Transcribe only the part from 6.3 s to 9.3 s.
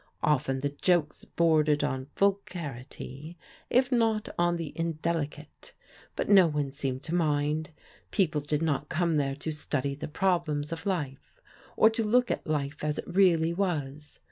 one seemed to mind. People did not come